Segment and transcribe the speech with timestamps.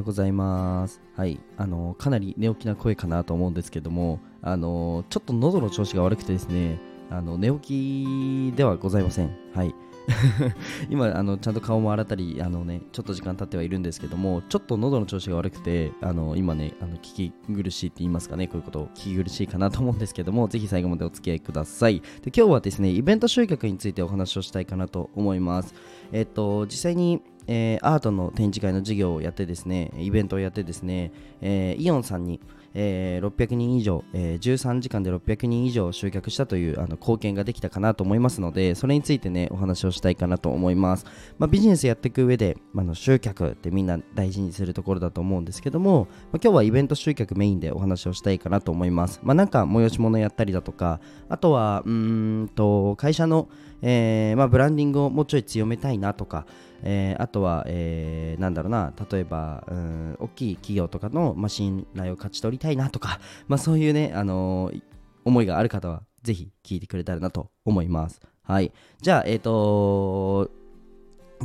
[0.00, 1.00] ようございます。
[1.14, 6.80] はい、あのかなり寝起きな声かなと思うんですけども、あのちょっと喉の調子が悪くてですね、
[7.10, 9.30] あの寝起きではございません。
[9.54, 9.74] はい。
[10.90, 25.74] 今あのちゃんと顔も洗ったりあのねちょっと時間経ってはいるんですけどもちょっと喉の調子が悪くてあの今ねあの聞き苦しいって言いますかねこういうことを聞き苦しいかなと思うんですけどもぜひ最後までお付き合いくださいで今日はですねイベント集客についてお話をしたいかなと思います
[26.12, 27.22] えっと実際に
[27.52, 32.40] えーアートの展示会の授業をやってですねイベントをやってですね、えーイオンさんに、
[32.74, 41.04] えー600人以上、えー13時間で600人以上集客したというあの貢献ができたかなと思いますのでそれについてねお話をしたいかなと思います、
[41.38, 49.18] まあ、ビジネスやっていく上で、まあ、の集客ってみんな大事にするところだと思うんですけども、まあ今日はイベント集客メインでお話をしたいかなと思います。
[49.24, 53.48] まあなんか催し物やったりだとかあとはうんと会社の、
[53.82, 56.46] えーまあ、ブランディングをもうちょい強めたいなとか
[56.82, 64.82] えーあとは、えーなんだろうな例えばうん大きい企業とかの、まあ、信頼を勝ち取りたいなとか、 まあ、そういうね、あのー
[65.22, 68.20] 思いがある方はぜひ聞いてくれたらなと思います。
[68.42, 68.72] はい。
[69.02, 70.50] じゃあえっ、と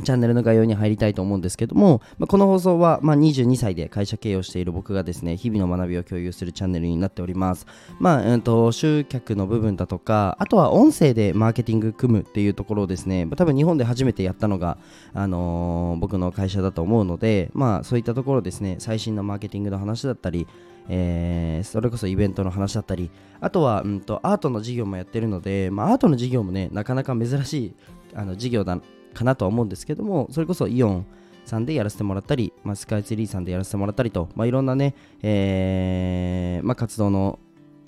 [0.02, 7.66] チャンネルの概要に入りたいと思うんですけども、まあ、この放送は、まあ、22歳で会社経営をしている僕がですね日々の学びを共有するチャンネルになっております。
[7.98, 14.78] まあ、うんと、集客の部分だとか、あとは音声でマーケティング組むっていうところをですね、ま多分日本で初めてやったのが、
[15.14, 20.46] あのー僕の会社だと思うので、まあそういったところですね、最新のマーケティングの話だったり、
[20.88, 27.74] えーそれこそイベントの話だったり、あとは、うんと、アートの授業もやってるので、まあアートの授業もね、なかなか珍しい
[28.14, 28.78] あの授業だ
[29.16, 31.06] かなとは思うんですけども、それこそイオン、
[31.46, 37.38] さんでやらせてもらったり、まあ、スカイツリーさんでやらせてもらったりと、まあ、いろんなね、えーまあ、活動の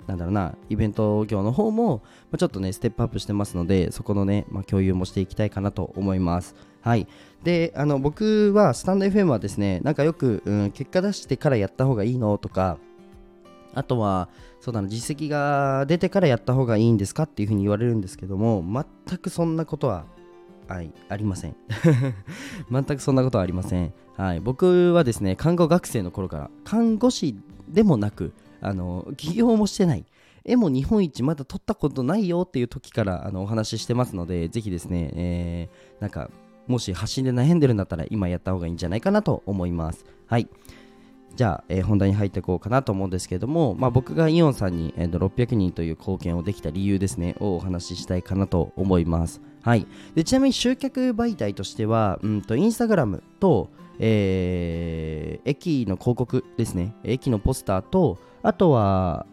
[0.07, 6.55] なんだろうなイベント業の方も、まあ、ちょっとねステップアップしてますのでそこのね、まあ、共有もしていきたいかなと思います。
[6.81, 7.07] はい。
[7.43, 12.79] であの僕はスタンド FM はですねなんかよく、うん、結果出してからやった方がいいのとか
[13.75, 18.63] あとはそうだな実績が出てからやった方がいいんですかっていうふうに言われるんですけども
[19.07, 20.05] 全くそんなことは
[20.69, 21.55] はい、ありません。
[22.71, 27.35] 全くそんなことはありません、はい、僕はですね看護学生の頃から看護師
[27.67, 30.05] でもなくあの起業もしてない。
[30.45, 36.31] 絵も日本一まだ撮ったことないよっていう時からあのお話ししてますのでぜひですね、えーなんか
[36.65, 40.05] もし発信で悩んでるんだったら今やった方がいいんじゃないかなと思います。
[40.27, 40.47] はい。
[41.39, 49.39] じゃあ、えー本題に入っていこうかなと思うんですけれども、まあ、僕がイオンさんに、えーと600人という貢献をできた理由ですねをお話ししたいかなと思います。
[49.61, 56.93] はい、でちなみに集客媒体としては、うん、とインスタグラムと、えー駅の広告ですね。
[57.05, 59.25] 駅のポスターとあとは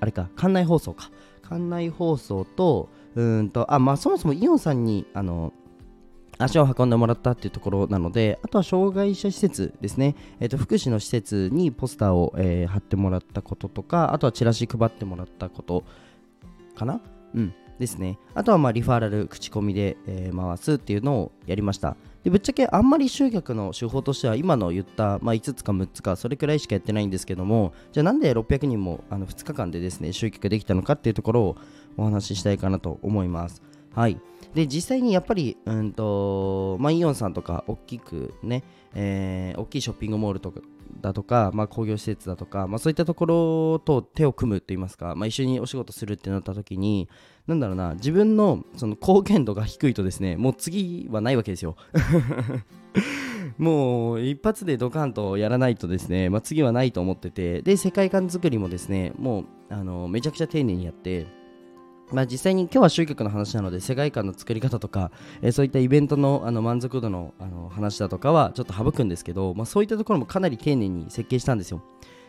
[0.00, 1.12] あれか館内放送か。
[1.48, 5.52] 館内放送とうんとあまあそもそもイオンさんにあの
[6.38, 15.84] 足を運んでもらったっていうところなので、あとは障害者施設ですね、えー、と福祉の施設にポスターを、えー貼ってもらったこととか、あとはチラシ配ってもらったこと
[16.74, 17.00] かな？
[17.34, 17.54] うん。
[17.78, 18.18] ですね。
[18.34, 21.96] あとはまあリファーラル、口コミで、えー回すっていうのをやりました。
[22.24, 31.56] でぶっちゃけあんまり集客の手法としては今の言った、まあ、5つか6つかそれくらいしかやってないんですけどもじゃあなんで600人もあの2日間でですね集客できたのかっていうところを
[31.98, 33.62] お話ししたいかなと思います
[33.94, 34.18] はい
[34.54, 38.62] で実際にやっぱりうんと、まあ、イオンさんとか大きくね、
[38.94, 40.60] えー大きいショッピングモールとか
[41.00, 47.08] だとか、まあ、工業施設だとか、まあ、そういったところと手を組むといいますか、まあ、一緒にお仕事するってなった時に
[47.46, 51.76] なんだろうな自分のその貢献度が低いとですねもう次はないわけですよ。
[53.58, 61.26] もう一発でドカンとやらないとですね、まあ、次はないと思っててで世界観作りもですねもうあのめちゃくちゃ丁寧にやって
[62.12, 65.10] まあ、実際に今日は集客の話なので世界観の作り方とか、
[65.42, 71.82] えーそういったイベントのあの満足度のあの話だとかはちょっと省くんですけど、まあ、そういったところもかなり丁寧に設計したんですよ。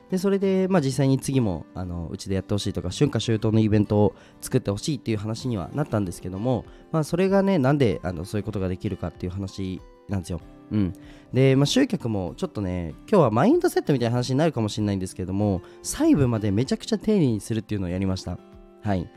[0.10, 10.42] でそれで、まあ、実際に次もあのうちでやってほしいとか春夏秋冬のイベントを作ってほしいっていう話にはなったんですけども、まあ、それがねなんであのそういうことができるかっていう話なんですよ。
[10.72, 10.94] うん、
[11.34, 18.38] で、まあ、集客もちょっとね今日はマインドセットみたいな話になるかもしれないんですけども細部までめちゃくちゃ丁寧にするっていうのをやりました。
[18.82, 19.10] はい。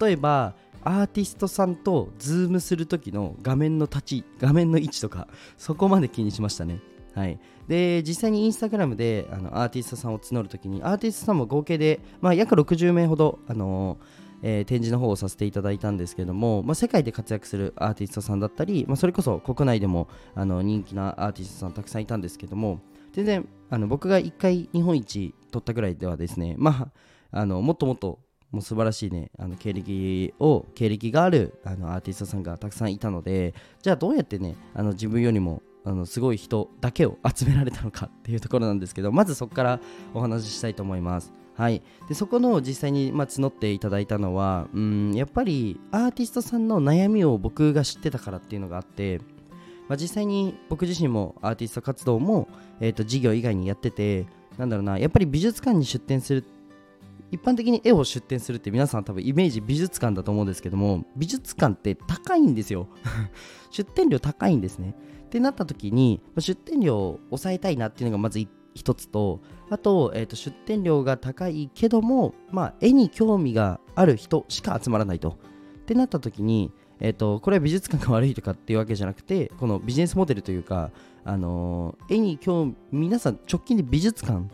[0.00, 6.80] 例えばアーティストさんとズームする時の画面の立ち画面の位置とかそこまで気にしましたね。
[7.14, 22.80] はい、で実際にインスタグラムであのアーティストさんを募るときにアーティストさんも合計で、まあ、約60名ほど、あのーえー展示の方をさせていただいたんですけども、まあ、世界で活躍するアーティストさんだったり、まあ、それこそ国内でもあの人気なアーティストさんたくさんいたんですけども
[23.12, 26.92] 全然あの僕が1回日本一取ったぐらいではですね、ま
[27.32, 28.20] あ、あのもっともっと
[28.50, 39.80] もう素晴らしいねあの経歴を経歴があるあのアーティストさんがたくさんいたのでじゃあどうやってねあの自分よりもあのすごい人だけを集められたのかっていうところなんですけどまずそこから
[40.14, 41.32] お話ししたいと思います。
[41.54, 41.82] はい。
[42.08, 49.20] でそこの実際に、まあ、募っていただいたのはうんやっぱりアーティストさんの悩みを僕が知ってたからっていうのがあって
[49.88, 52.46] まあ、実際に僕自身もアーティスト活動も、
[52.78, 54.26] えー、と事業以外にやってて
[54.58, 56.57] なんだろうなやっぱり美術館に出展するって
[57.30, 62.88] 一般的に絵を出展するって皆さん多分イメージ美術館だと思うんですけども美術館って高いんですよ。
[63.70, 64.94] 出展料高いんですね。
[65.26, 75.30] ってなった時に出展料を抑えたいなっていうのがまず一つとあと,、えー、と出展料が高いけども、まあ、絵に興味がある人しか集まらないと。
[75.30, 76.70] ってなった時に
[77.00, 80.90] えーと、これは美術館が悪いとかっていうわけじゃなくてこのビジネスモデルというか、
[81.24, 84.48] あのー、絵に興味皆さん直近で美術館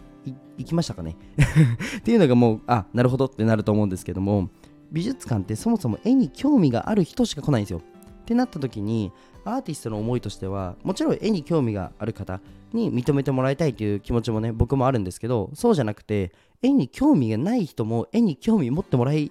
[0.58, 1.16] 行きましたかね？
[1.98, 4.48] っていうのがもうあなるほどってなると思うんですけども
[4.92, 7.80] 美術館ってそもそも絵に興味がある人しか来ないんですよ。
[8.22, 9.12] ってなった時に
[9.44, 12.40] アーティストの思いとしてはもちろん絵に興味がある方
[12.72, 19.30] に認めてもらいたいという気持ちもね僕もあるんですけどそうじゃなくて絵に興味がない人も絵に興味持ってもらい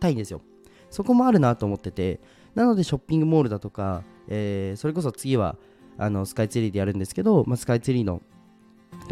[0.00, 0.40] たいんですよ。
[0.90, 2.20] そこもあるなと思ってて
[2.54, 5.56] なのでショッピングモールだとか、えー、それこそ次は
[5.96, 8.20] あのスカイツリーでやるんですけど、まあ、スカイツリーの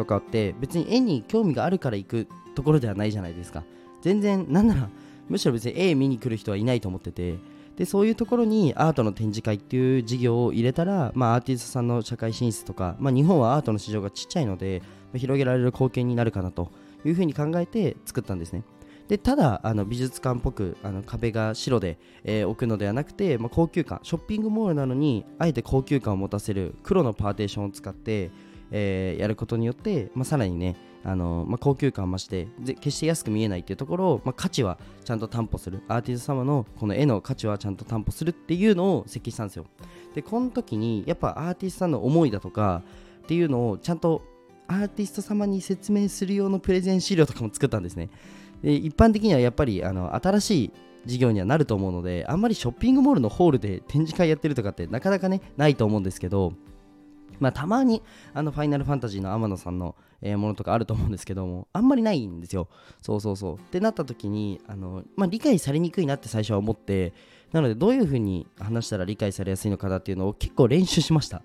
[0.00, 3.64] とかって別に絵に興味があるから行くところではないじゃないですか。
[4.00, 4.88] 全然なんなら
[5.28, 7.38] むしろ別に絵見に来る人はいないと思ってて。
[7.76, 16.70] でそういうところにアートの展示会っていう事業を入れたら、まあ、アーティストさんの社会進出とか、まあ、日本はアートの市場がちっちゃいので、まあ、広げられる貢献になるかなと
[17.06, 18.64] いうふうに考えて作ったんですね。
[19.08, 28.30] でただあの美術館っぽくあの壁が白で、えー、置くのではなくて、まあ、高級感ショッピングモールなのにあえて高級感を持たせる黒のパーテーションを使って、
[28.70, 35.82] えー、やることによって、まあ、さらにねあのまあ、高級感増して決して安く見えないっていうところを、まあ、価値はちゃんと担保する。
[35.88, 39.64] アーティスト様のこの絵の価値はちゃんと担保するっていうのを設計したんですよ。
[40.14, 42.82] でこの時にやっぱアーティストさんの思いだとか
[43.22, 44.22] っていうのをちゃんと
[44.66, 48.10] アーティスト様に説明する用のプレゼン資料とかも作ったんですね。
[48.62, 50.72] で一般的にはやっぱりあの新しい
[51.06, 56.52] 事業にはなると思うのであんまりショッピングモールのホールで展示会やってるとかってなかなかねないと思うんですけど
[57.38, 58.02] まあ、たまに
[58.34, 62.68] あのファイナルファンタジーの天野さんの、えー、ものとかあると思うんですけどもあんまりないんですよ。
[63.00, 63.54] そうそうそう。
[63.56, 67.12] ってなった時にあの、まあ、理解されにくいなって最初は思って
[67.52, 71.42] なのでどういう風に話したら理解されやすいのかなっていうのを結構練習しました。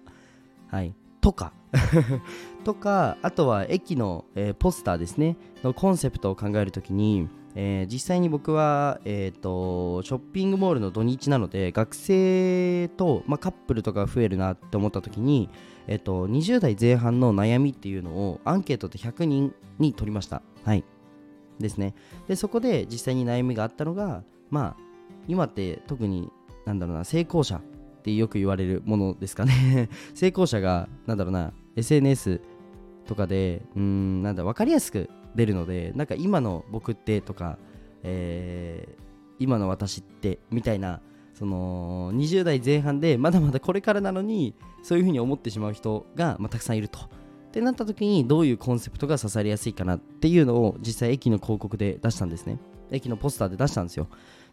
[0.67, 0.93] はい。
[1.25, 1.53] とか。
[2.63, 5.37] とかあとは駅の、えー、ポスターですね。
[5.63, 15.49] のコンセプトを考えるときに、えー、実際に僕は、えーと、ショッピングモールの土日なので学生と、まあ、カップルとか増えるなって思った時に、
[15.87, 20.43] えーと、20代前半の悩みっていうのをアンケートで100人に取りました。
[20.63, 20.83] はい。
[21.59, 21.95] ですね。
[22.27, 24.77] でそこで実際に悩みがあったのがまあ
[25.27, 26.29] 今って特に
[26.65, 27.61] なんだろうな成功者
[28.05, 32.39] ってよく言われるものですかね 成功者がなんだろうな SNS
[33.07, 37.57] とかでうんなんだ分かりやすく出るのでなんか今の僕ってとか、
[38.03, 39.01] えー、
[39.39, 41.01] 今の私ってみたいな
[41.33, 44.53] その20代前半でまだまだこれからなのに
[44.83, 46.99] そういうふうに思ってしまう人が、まあ、たくさんいると。
[46.99, 47.07] っ
[47.55, 52.59] てなった時にどういうコンセプトが刺されやすいかなっていうのを実際駅の広告で出したんですね。
[52.91, 54.09] 駅のポスターで出したんですよ。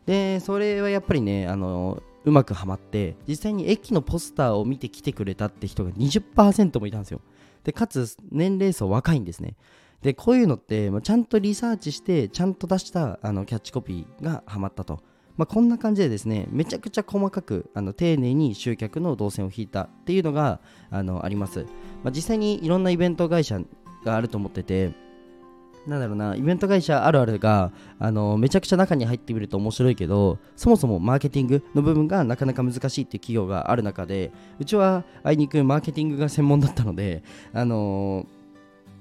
[0.07, 7.21] で、それはやっぱりね、あのうまくはまって実際に駅のポスターを見て来てくれたって人が20%もいたんですよ。
[7.65, 9.57] でかつ年齢層若いんですね。
[10.03, 15.01] でこういうのって、まあ、ちゃんとリサーチしてちゃんと出したあのキャッチコピーがはまったと、
[15.37, 20.61] まあ、こんな感じでですねめちゃくちゃ細かくあの丁寧に集客の動線を引いたっていうのが
[20.91, 21.67] あのあります、
[22.03, 23.61] まあ、実際にいろんなイベント会社
[24.05, 24.93] があると思ってて
[25.87, 38.27] なんだろうな、イベント会社あるあるが、あのめちゃくちゃ中に入ってみると面白いけど、そもそもマーケティングの部分がなかなか難しいっていう企業がある中で、うちはあいにくマーケティングが専門だったので、あの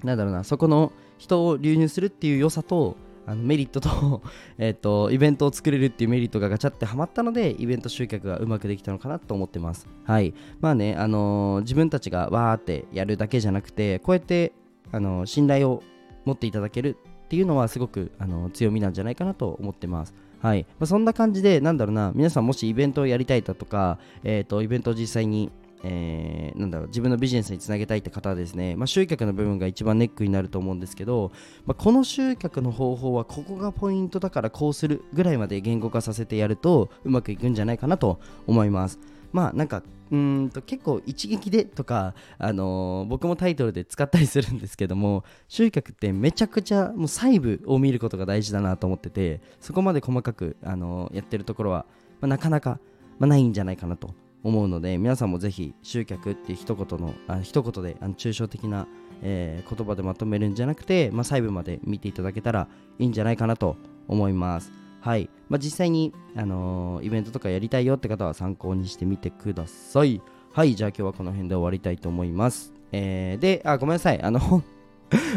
[0.02, 4.20] なんだろうな、そこの人を流入するっていう良さと、あのメリットと
[4.58, 9.86] えっと、イベントを作れるっていうメリットがガチャってはまったので、イベント集客がうまくできたのかなと思ってます。
[10.02, 10.34] はい。
[10.60, 14.52] まあね、あのー、自分たちがわーってやるだけじゃなくて、こうやって、
[14.90, 15.84] あのー、信頼を
[16.24, 20.14] 持っていただけるっていうのはすごくあの強みなんじゃないかなと思ってます。
[20.40, 25.52] はいまあ、そんな感じで、なんだろうな、皆さんもしイベントをやりたいだとか、えーと、イベントを実際に
[25.84, 31.32] えー、なんだろう自分のビジネスにつなげたいって方はですね、まあ、集客の部分が一番ネックになると思うんですけど、
[31.66, 38.98] まあ、この集客の方法はここがポイントだからこうするぐらいまで言語化させてやるとうまくいくんじゃないかなと思います。
[39.32, 51.86] まあなんかうんと結構一撃でとか、あのー、僕もタイトルで使ったりするんですけども集客ってめちゃくちゃもう細部を見ることが大事だなと思っててそこまで細かく、あのー、やってるところは、
[52.20, 52.78] まあ、なかなか、
[53.18, 58.86] まあ、ないんじゃないかなと思うので皆さんもぜひ集客っていう一言のあ一言であの抽象的な、
[59.22, 63.76] えー、言葉でまとめるんじゃなくて、まあ、細部まで見ていただけたらいいんじゃないかなと
[64.08, 64.81] 思います。
[65.02, 70.22] はい、まあ、実際に、あのー、イベントとかやりたいよって方は参考にしてみてください。
[70.52, 70.76] はい。
[70.76, 72.72] じゃあ今日はこの辺で終わりたいと思います。
[72.92, 74.22] えー、であごめんなさい。
[74.22, 74.38] あの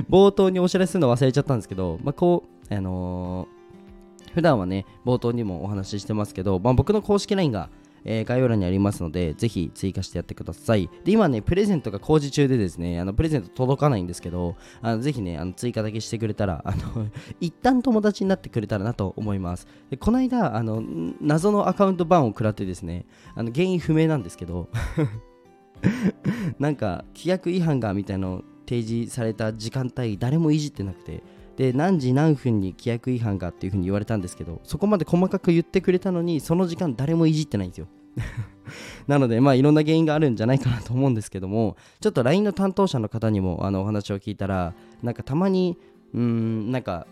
[0.07, 7.72] 冒頭にお知らせするの忘れちゃったんですけど、まあ、こうあのー、普段はね冒頭にもお話ししてますけど、まあ、僕の公式 LINE が
[8.06, 10.90] えー、概要欄にありますので、ぜひ追加してやってください。
[11.04, 17.08] で、今ね、プレゼントが工事中でですね、あのプレゼント届かないんですけど、あのぜひね、あの追加だけしてくれたら、あの
[17.42, 19.68] 一旦友達になってくれたらなと思います。
[19.90, 20.84] でこの間、あの
[21.20, 24.70] 謎のアカウントバンを食らってですね、あの原因不明なんですけど
[26.60, 31.24] なんか、規約違反がみたいなのを提示された時間帯、誰もいじってなくて、
[31.58, 37.88] で何時何分に規約違反かっていうふうに言われたんですけどそこまで細かく言ってくれたのにその時間誰もいじってないんですよ。
[39.08, 45.78] なのでまあいろんな原因があるんじゃないかなと思うんですけどもちょっと LINE の担当者の方にもあのお話を聞いたらなんかたまに
[46.14, 47.08] うんなんか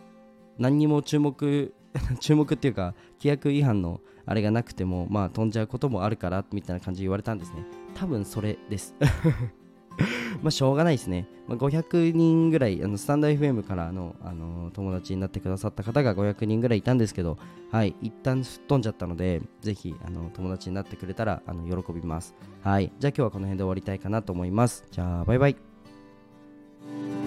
[0.58, 1.74] 何にも注目
[2.20, 7.66] 注目っていうか規約違反のあれがなくてもまあ飛んじゃうこともあるからみたいな感じで言われたんですね。
[7.94, 8.96] 多分それです。
[10.42, 11.28] まあしょうがないですね。
[11.48, 17.38] まあ、500人ぐらい、あのスタンド FM からの、あのー、友達になってくださった方が500人ぐらいいたんですけど、
[17.72, 22.36] はい、一旦吹っ飛んじゃったので、ぜひ、あの友達になってくれたらあの喜びます。
[22.62, 24.86] はい、じゃあ今日はこの辺で終わりたいかなと思います。
[24.92, 27.23] じゃあ、バイバイ。